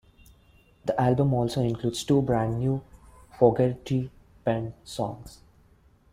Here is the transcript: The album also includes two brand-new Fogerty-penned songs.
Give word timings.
The 0.83 0.99
album 0.99 1.31
also 1.31 1.61
includes 1.61 2.03
two 2.03 2.23
brand-new 2.23 2.81
Fogerty-penned 3.37 4.73
songs. 4.83 5.41